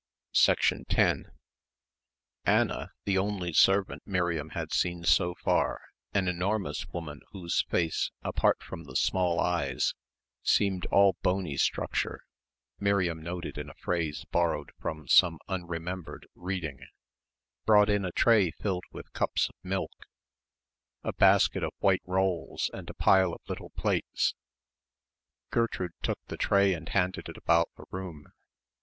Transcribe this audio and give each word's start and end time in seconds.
10 0.33 0.85
Anna, 2.43 2.89
the 3.05 3.19
only 3.19 3.53
servant 3.53 4.01
Miriam 4.03 4.49
had 4.49 4.73
seen 4.73 5.03
so 5.03 5.35
far 5.35 5.79
an 6.11 6.27
enormous 6.27 6.87
woman 6.87 7.21
whose 7.33 7.61
face, 7.69 8.09
apart 8.23 8.63
from 8.63 8.85
the 8.85 8.95
small 8.95 9.39
eyes, 9.39 9.93
seemed 10.41 10.87
all 10.87 11.17
"bony 11.21 11.55
structure," 11.55 12.21
Miriam 12.79 13.21
noted 13.21 13.59
in 13.59 13.69
a 13.69 13.75
phrase 13.75 14.25
borrowed 14.31 14.71
from 14.79 15.07
some 15.07 15.37
unremembered 15.47 16.25
reading 16.33 16.79
brought 17.67 17.87
in 17.87 18.03
a 18.03 18.11
tray 18.11 18.49
filled 18.49 18.85
with 18.91 19.13
cups 19.13 19.49
of 19.49 19.55
milk, 19.61 20.07
a 21.03 21.13
basket 21.13 21.63
of 21.63 21.73
white 21.77 22.01
rolls 22.07 22.71
and 22.73 22.89
a 22.89 22.95
pile 22.95 23.33
of 23.33 23.41
little 23.47 23.69
plates. 23.77 24.33
Gertrude 25.51 25.91
took 26.01 26.17
the 26.25 26.37
tray 26.37 26.73
and 26.73 26.89
handed 26.89 27.29
it 27.29 27.37
about 27.37 27.69
the 27.77 27.85
room. 27.91 28.29